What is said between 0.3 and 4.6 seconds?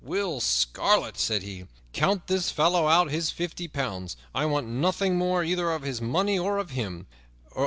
Scarlet," said he, "count this fellow out his fifty pounds; I